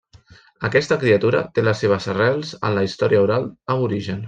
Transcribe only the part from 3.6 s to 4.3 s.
aborigen.